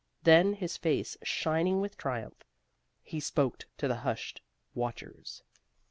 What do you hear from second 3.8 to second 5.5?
the hushed watchers.